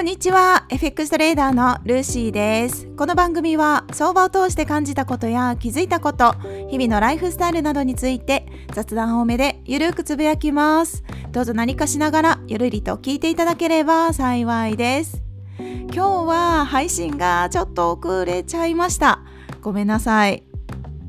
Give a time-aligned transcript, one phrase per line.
[0.00, 0.64] こんにちは。
[0.70, 2.86] FX トレーダーのルーシーです。
[2.96, 6.32] この番組は相場を通して感じたことや気づいたこと
[6.70, 11.04] 日々のライフスタイルなどについて雑談多めでゆるくつぶやきます。
[11.32, 15.22] どうぞ何かしながらゆるりと聞いていただければ幸いです。
[15.58, 19.20] 今日は配信がちょっと遅れちゃいました。
[19.60, 20.44] ごめんなさい。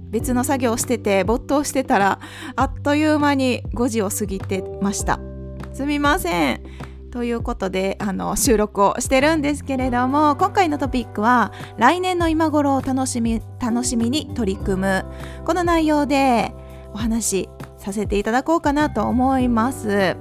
[0.09, 2.19] 別の作業をしてて没頭してたら
[2.57, 5.21] あっという間に5時を過ぎてました。
[5.71, 6.90] すみません。
[7.11, 15.05] ということであの収録をしてるんですけれども今回のトピックは来年の今頃を楽しみ楽しみに取り組む。
[15.45, 16.53] この内容で
[16.93, 20.15] お話しさせていただこうかなと思います。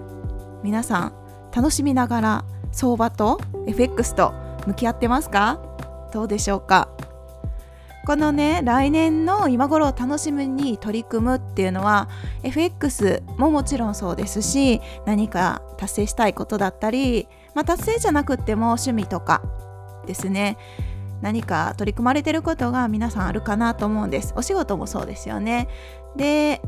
[0.63, 1.13] 皆さん
[1.55, 4.35] 楽しみながら相場と FX と
[4.67, 5.61] 向き合ってますか？
[6.13, 6.89] どうでしょうか？
[8.07, 12.09] このね来年の今頃を楽しみに取り組むっていうのは
[12.43, 19.43] FX ももちろんそうですし何か達成したいことだったり、まあ、達成じゃなくても趣味とか
[20.07, 20.57] ですね
[21.21, 24.33] 何か取り組まれてることが皆さんあるかなと思うんです。
[24.37, 25.69] お仕事もそうですよね。
[26.17, 26.63] で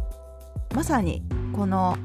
[0.75, 1.23] まさに
[1.55, 1.97] この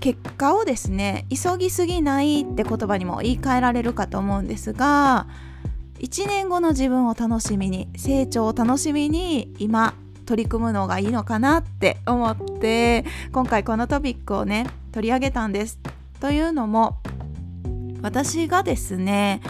[0.00, 5.26] 結果をですね急ぎすぎないって言葉にも言い換えられるかと思うんですが
[5.98, 9.94] 1年後の自分を楽しみに成長を楽しみに今
[10.26, 15.78] 取り組むのがいいのかなって思って今回このトピックをね取り上げたんです。
[16.20, 16.98] というのも
[18.02, 19.40] 私がですね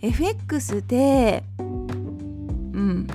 [0.00, 3.06] FX でうん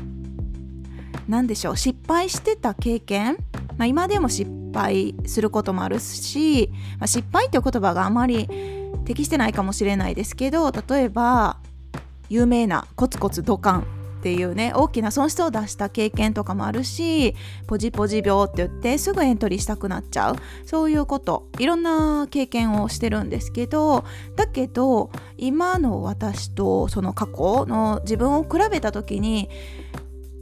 [1.28, 3.38] 何でしょう失敗してた経験、
[3.78, 8.48] まあ、今でも失敗することもあるし、まあ、失敗っていう言葉があまり
[9.06, 11.58] 適してないかもしれないですけど例えば
[12.30, 13.88] 有名なコツコツドカン
[14.26, 17.36] っていうね大きな損失を出した経験とかもあるし
[17.68, 20.36] ポジポジ病って言ってすぐエントリーしたくなっちゃう。
[20.66, 21.48] そういうこと。
[21.60, 24.04] いろんな経験をしてるんですけど
[24.36, 29.48] だけど今の私とその過去の自分を比べた時に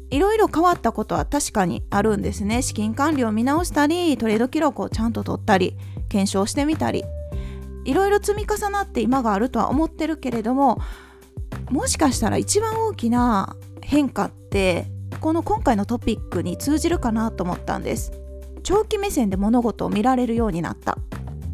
[0.09, 2.61] いろいろ変わったことは確かにあるんですね。
[2.61, 5.75] 資金管理を見直したりトレード記録をちゃんと取ったり
[6.07, 7.03] 検証してみたり。
[7.85, 10.79] いろいろ積み重なって今があるとは思ってるけれども
[11.73, 14.85] もしかしたら一番大きな変化って
[15.19, 18.11] この今回のトピックに通じるかなと思ったんです。
[18.61, 20.99] 長期目線で物事を見られるようになった。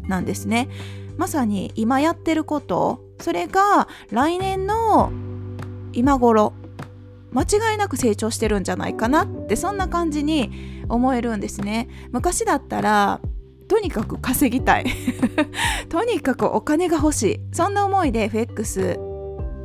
[0.08, 0.68] なんですね。
[1.16, 5.10] まさに今やってることそれが来年の
[5.94, 6.52] 今頃
[7.32, 11.88] 間違いなく成長してるんじゃないかなってそんな感じに思えるんですね。
[12.12, 13.22] 昔だったら
[13.68, 14.84] とにかく稼ぎたい。
[15.88, 17.40] とにかくお金が欲しい。
[17.52, 19.09] そんな思いで FX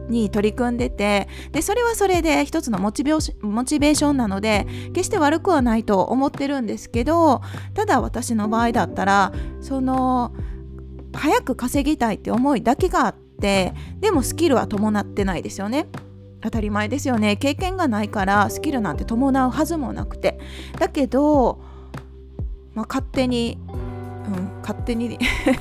[0.10, 7.42] に取り組んでてでそれはそれで一つのモチベーションなので決して悪くはないと思ってるんですけど
[7.74, 10.34] ただ私の場合だったらその
[11.14, 15.88] 早く稼ぎたいって思いだけがあってでもスキルは伴ってないですよね。
[16.42, 20.40] 当たり前ですよね経験がないからスキルなんて伴うはずもなくて
[20.78, 21.60] だけど、
[22.76, 23.58] まあ、勝手に
[24.28, 25.20] うん、勝手に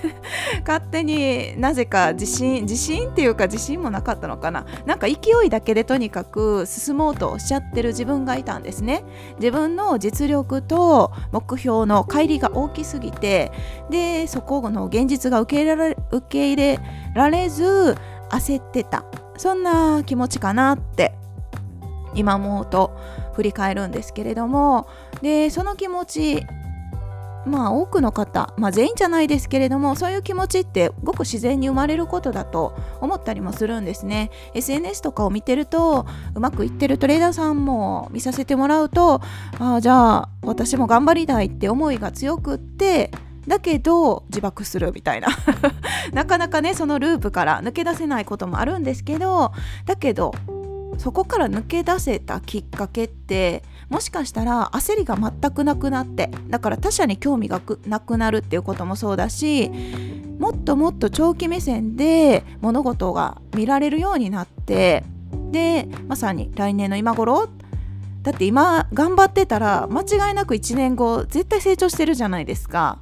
[0.66, 4.64] 勝手になぜか自信自信っていうか自信もなかったのかな。
[4.86, 9.04] なんか勢いだけでとにかく進もうとおっしゃってる自分がいたんですね。
[9.38, 13.52] 自分の実力と目標の乖離が大きすぎて。
[13.90, 16.80] でそこの現実が受け入れ受け入れ
[17.14, 17.96] られず
[18.30, 19.04] 焦ってた。
[19.36, 21.14] そんな気持ちかなって
[22.14, 22.96] 今思うと
[23.34, 24.86] 振り返るんですけれども。
[25.20, 26.46] でその気持ち
[27.46, 34.30] まあ多くの方、まあ、全員じゃないですけれどもそういう気持ちってごく自然に生まれることだと思ったりもするんですね。
[34.54, 39.20] SNS とかを見てるとうまくいってるトレーダーさんも見させてもらうと
[39.58, 43.10] ああじゃあ私も頑張りたいって思いが強くって
[43.46, 45.28] だけど自爆するみたいな。
[46.12, 49.52] なかなかねそのループから抜け出せないこともあるんですけど
[49.86, 50.32] だけど
[50.98, 59.70] そこから抜け出せたきっかけってもしかしたら焦りが全くなくなってだから他者に興味がなくなるっていうこともそうだし
[60.38, 65.04] もっともっと長期目線で物事が見られるようになって
[65.52, 67.48] でまさに来年の今頃
[68.22, 72.98] だって今頑張ってたら間違いなく1年後絶対成長してるじゃないですか。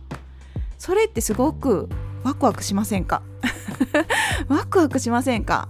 [0.79, 1.89] それってすごく
[2.25, 3.23] ワクワクしませんか？
[4.49, 5.69] ワクワクしませんか？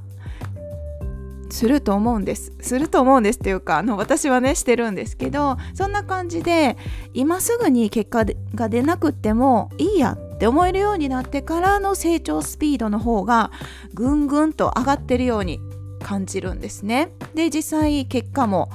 [1.52, 6.78] すると思うんですすると思うんですっていうかあの私はねしてるんですけどそんな感じで
[7.12, 13.50] 今すぐに結果が出なくってもいいやって思えるようになってからの成長スピードの方が
[13.92, 15.60] ぐんぐんと上がってるように
[16.02, 17.12] 感じるんですね。
[17.34, 18.70] で実際結果も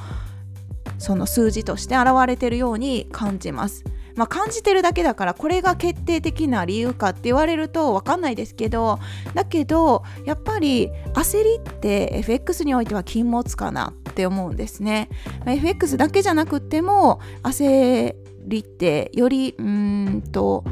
[1.00, 3.84] その数字として現れてるように感じます。
[4.18, 9.00] まあ、感じてるだけだからこれが決定的な理由かって言われると分かんないですけど
[9.36, 15.10] だけどやっぱり焦りって FX においては禁物かなって思うんですね。
[15.46, 18.16] FX だけじゃなくても焦
[18.46, 20.64] りってよりうんと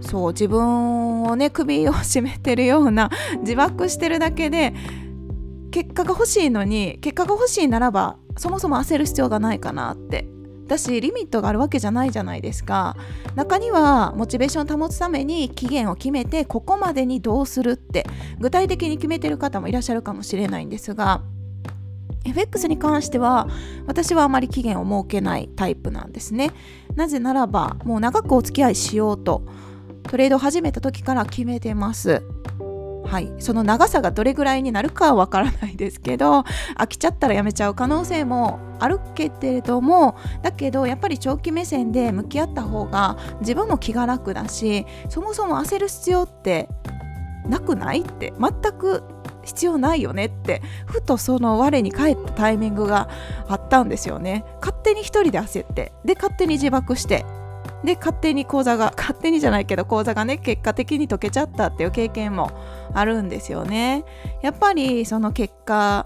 [0.00, 3.10] そう自分をね首を絞めてるような
[3.40, 4.72] 自爆してるだけで
[5.70, 10.26] 結果が欲しいのに結果が欲しいならばそもそも焦る必要がないかなって
[10.66, 12.96] だしリミットがあるわけじゃないじゃないですか。
[13.34, 18.06] 中にはモチベーションを保つために期限を決めてここまでにどうするって
[18.38, 21.22] 具体的に決めてる方もいらっしゃるかもしれないんですが
[22.24, 23.48] FX に関しては
[23.86, 26.50] 私はあまり期限を設けないタイプなんですね。
[26.96, 29.42] なぜならばもう長くお付き合いしようと
[30.04, 32.22] トレードを始めた時から決めてます。
[33.06, 36.40] はい、その長さがどれぐらいになるかはわからないですけど
[36.76, 46.68] 飽きちゃったらやめちゃう可能性もあるけれどもだけどやっぱり長期目線で向き合った方が自分も気が楽だしそもそも焦る必要って
[47.48, 49.02] なくないって全く
[49.44, 53.08] 必要ないよねってふとその我に返ったタイミングが
[53.48, 54.44] あったんですよね。
[54.60, 57.24] 勝手に一人で焦ってで勝手に自爆して
[57.84, 62.50] で勝手に講座が 勝手にじゃないけど講座がね結果的に解けちゃったっていう経験も
[62.94, 64.04] あるんですよね。
[64.42, 66.04] やっぱりその結果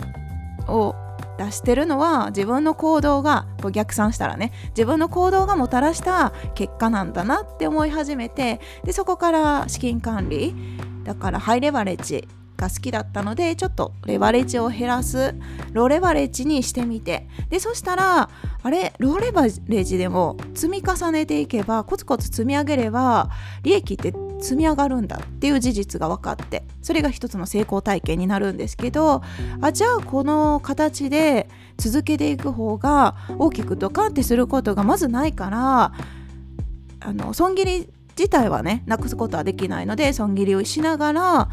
[0.69, 0.95] を
[1.39, 10.55] 出してるのは自分の行動が逆算したらね自分の行動がもたらした結果なんだなって思い始めてでそこから資金管理
[11.05, 12.29] だからハイレバレッジ
[12.61, 15.35] が好きだったのでちょっとレバレッジを減らす
[15.73, 17.27] ローレバレッジにしてみて。
[17.49, 18.31] でそしたら
[18.63, 23.31] あれローレバレッジでも積み重ねていけばコツコツ積み上げれば
[23.63, 29.23] 利益って積み上がるんだっていう事実が分かってそれが一つの成功体験になるんですけど
[29.61, 31.49] あじゃあこの形で
[31.79, 35.93] 続けていく方が大きくドカンってすることがまずないから
[37.01, 41.49] あの損切り自体はねなくすことはできないので損切りをしながら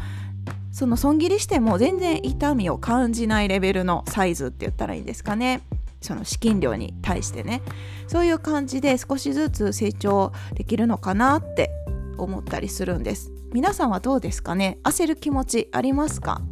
[0.78, 5.62] その損切りしても全然痛みを感じないレベルのサイズって言ったらいいんですかね。
[6.00, 7.62] その資金量に対してね。
[8.06, 11.72] そういう感じで少しずつ成長できるのかなって
[12.16, 13.32] 思ったりするんです。
[13.52, 14.78] 皆さんはどうですかね。
[14.84, 16.42] 焦る気持ちありますか？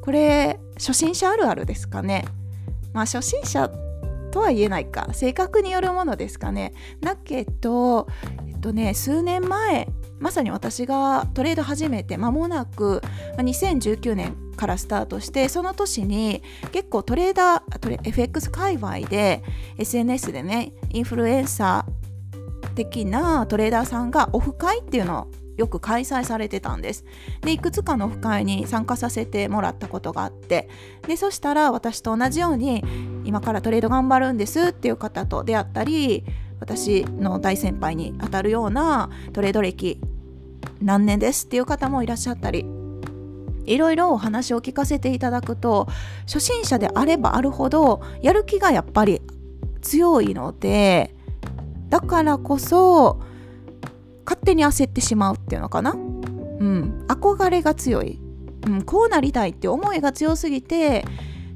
[0.00, 2.26] これ初心者あるあるですかね。
[2.92, 3.68] まあ初心者
[4.30, 5.08] とは言えないか。
[5.12, 6.72] 性格によるものですかね。
[7.00, 8.06] だけど
[8.46, 9.88] えっとね数年前
[10.18, 13.02] まさに私がトレード始めて間もなく
[13.36, 19.42] 2019年からスタートしてその年に結構トレーダートレ FX 界隈で
[19.78, 27.04] SNS でねインフルエンサー的なトレーダーさんがオフ会っていうのをよく開催されてたんです。
[27.42, 30.68] でいくつかのオフ会に参加させてもらったことがあって
[31.06, 32.82] でそしたら私と同じように
[33.24, 36.24] 今からトレード頑張るんですっていう方と出会ったり
[36.60, 40.00] 私の大先輩にあたるようなトレード歴
[40.80, 42.64] 何年ですっていう方もいらっしゃったり
[43.66, 45.88] いろいろお話を聞かせていただくと
[46.26, 49.20] 初心者であればあるほどやる気がやっぱり
[49.82, 51.14] 強いので
[51.88, 53.20] だからこそ
[54.24, 55.92] 勝手に焦ってしまうっていうのかな？
[55.92, 57.04] うん。
[57.08, 58.18] 憧れが強い、
[58.66, 61.04] うん、こうなりたいって思いが強すぎて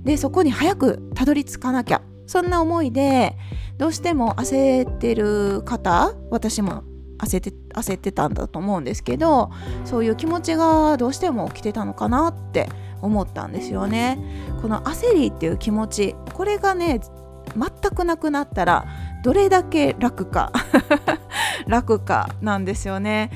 [0.04, 2.02] でそこに早くたどり着かなきゃ。
[2.26, 3.36] そんな思いで
[3.78, 6.84] どうしても焦ってる方私も
[7.18, 9.50] 焦って焦ってたんだと思うんですけど
[9.84, 12.68] そういう気持ちがどうしても起きてたのかなって
[13.02, 14.18] 思ったんですよね。
[14.60, 17.00] この焦りっていう気持ちこれがね
[17.56, 18.86] 全くなくなったら
[19.24, 20.52] どれだけ楽か
[21.66, 23.30] 楽かなんですよね。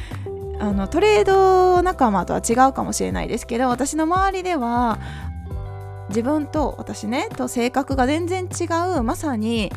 [0.61, 4.99] あのトレード仲間とは違うかもしれないですけど私の周りでは
[6.09, 8.65] 自分と私ねと性格が全然違
[8.97, 9.73] うまさに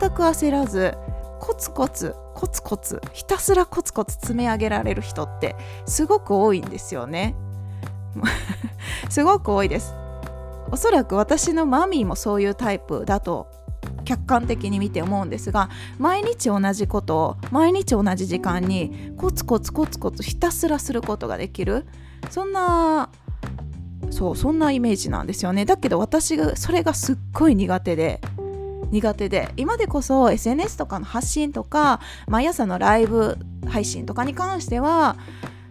[0.00, 0.94] 全く焦らず
[1.40, 7.36] コツコツコツコツひたすらコツコツ積み上げられる人ってすごく多いんですよね。
[9.08, 9.94] すごく多いです。
[10.70, 13.48] おそらく私のマミーもそういうタイプだと
[14.04, 21.86] 客観的に見て思うんですが毎日同じことを毎日同じ時間にコツコツコツコツひたすらすることができる。
[22.30, 23.10] そんな
[24.10, 25.64] そうそんなイメージなんですよね。
[25.64, 28.20] だけど私がそれがすっごい苦手で。
[28.94, 29.52] 苦手で。
[29.56, 33.36] 今でこそ SNS とかの発信とか毎朝のライブ
[33.66, 35.16] 配信とかに関しては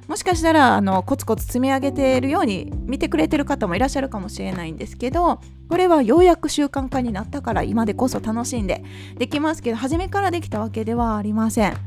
[0.07, 5.39] もしかしたらあのコツコツ積み上げているように見てくれてる方もいらっしゃるかもしれないんですけど
[5.69, 8.83] これはようやく習慣化になったから今でこそ楽しんで
[9.17, 11.77] できますけど初めからできたわけではありません。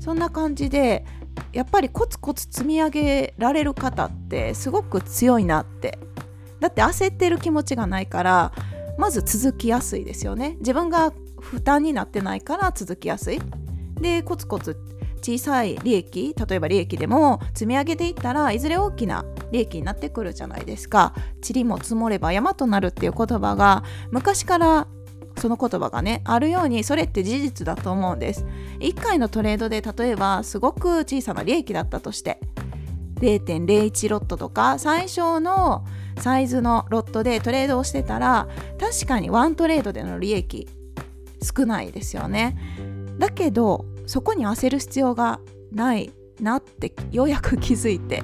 [0.00, 1.04] そんな感じで
[1.52, 5.98] やっぱりコツコツ積み上げられる方ってすごく強いなって。
[6.60, 8.52] だって焦ってる気持ちがないから
[8.98, 10.56] まず続きやすいですよね。
[10.58, 13.40] 自分が負担になってないから続きやすい。
[14.00, 14.76] でコツコツ
[15.22, 21.14] 小さい利益例えば利益でも積み上げていったらいずれ大きな利益になってくるじゃないですか。
[21.46, 24.88] 塵も積もれば山となるっていう言葉が昔から
[25.38, 28.44] その言葉がねあるようにそれって事実だと思うんです。
[28.80, 32.40] 1回のトレードで例えばすごく小さな利益だったとして
[33.18, 35.84] 0.01ロットとか最小の
[36.18, 38.48] サイズのロットでトレードをしてたら
[38.78, 40.68] 確かにワントレードでの利益
[41.42, 42.58] 少ないですよね。
[43.18, 45.40] だけどそこに焦る必要が
[45.72, 48.22] ないなってようやく気づいて。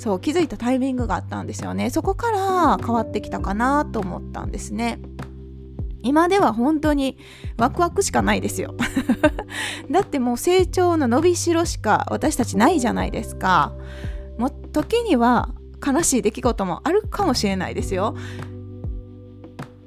[0.00, 1.90] そう気づいたタイミングがあったんですよね。
[1.90, 4.98] そこから変わってきたかなと思ったんですね。
[6.02, 7.18] 今では本当に
[7.58, 8.74] ワクワクしかないですよ。
[9.90, 13.74] だってもう成長の伸びしろしか私たちないじゃないですか。
[14.72, 18.14] 時には悲しい出来事もあるかもしれないですよ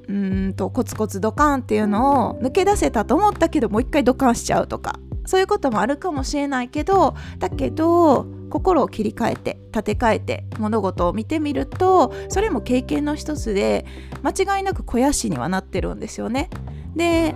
[0.08, 13.86] うんとコツコツドカンっていうのを抜け出せたと思ったけどもう一回ドカンしちゃうとかそういうこともあるかもしれないけどだけど心を切り替えて立て替えて物事を見てみるとそれも経験の一つで
[14.22, 16.50] 間違いなく肥やしにはなってるんですよね。
[16.96, 17.34] で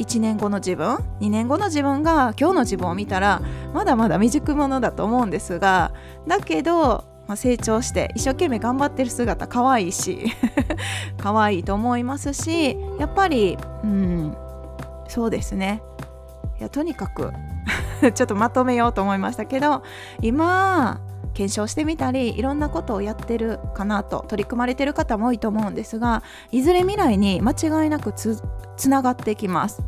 [0.00, 3.42] 1年後の自分2年後の自分が今日の自分を見たら
[3.74, 5.92] まだまだ未熟者だと思うんですが
[6.26, 10.24] だけど、まあ、成長して一生懸命頑張ってる姿可愛いし
[11.20, 14.34] 可愛いと思いますしやっぱりうん
[15.06, 15.82] そうですね。
[16.60, 17.32] いやとにかく
[18.14, 19.82] ちょっとまとめようと思いましたけど
[20.20, 21.00] 今
[21.40, 28.42] 検証してみたりいろんなことをやってるかなと取り組まれてる方も多いと思うんですがいずれ未来に間違いなくつ
[28.90, 29.82] ながってきます。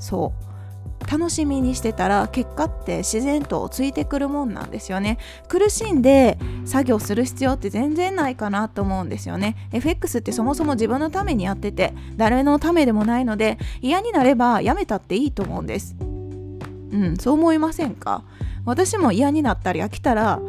[0.00, 1.10] そう。
[1.10, 5.18] 楽しみにしてたら結果って自然とついてくるもんなんですよね。
[5.46, 9.56] 苦しんで作業する必要って全然ないかなと思うんですよね。
[9.72, 15.94] FX ってそもそも自分のためにやってて誰のためでもないので嫌になればやめたっていいと思うんです。
[16.00, 18.24] うんそう思いませんか？
[18.64, 20.40] 私も嫌になったり飽きたら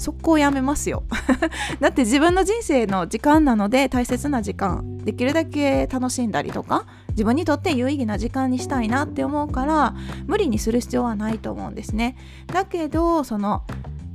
[0.00, 1.04] 速攻やめますよ。
[1.78, 9.94] だって自分の人生の時間なので大切な時間できるだけ楽しんだりとか自分にとって有意義な時間にしたいなって思うから
[10.26, 12.16] 無理にする必要はないと思うんですね。
[12.46, 13.62] だけどその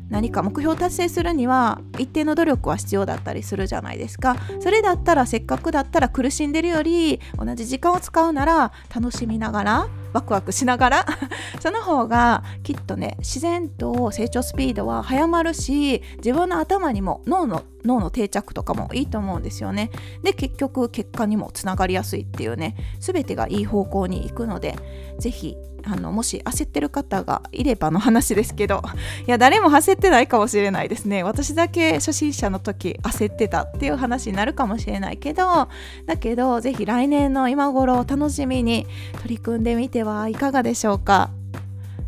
[0.09, 4.35] 何か目標を達成するには一定の努力は必要だったりするじゃないですか。
[4.59, 11.05] それだったらせっかくだったら苦しんでるより同じ時間を使うなら楽しみながらワクワクしながら
[11.59, 19.91] その方がきっとね自然と成長スピードは早まるし自分の頭にも脳の脳の定着とかもいいと思うんですよね。
[20.23, 24.75] で結局結果にもつながりやすいっていうね全てがいい方向に行くので
[25.19, 28.81] 是非あのもし焦ってる方がいればの話ですけど
[29.27, 31.23] いや誰も焦ってないかもしれないですね。
[31.23, 35.69] 私だけ初心者の時焦ってたっていう話になるかもしれないけど
[36.05, 38.87] だけど是非来年の今頃を楽しみに
[39.21, 41.29] 取り組んでみてはいかがでしょうか。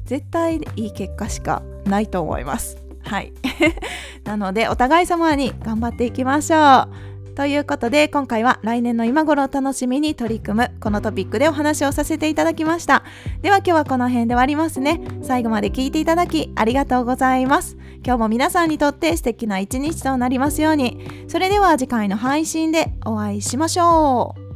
[0.05, 2.77] 絶対いい結果しかないと思います。
[3.03, 3.34] はい。
[4.24, 6.88] なのでお互い様に頑張っていきましょ
[7.34, 7.36] う。
[7.36, 13.03] ということで今回は来年の今頃を楽しみに取り組むこのトピックでお話をさせていただきました。
[13.41, 15.01] では今日はこの辺で終わりますね。
[15.22, 17.77] 最後まで聞いていただきありがとうございます。
[18.08, 21.26] 今日も皆さんにとって素敵な一日となりますように。
[21.28, 24.47] それでは次回の配信でお会いしましょう。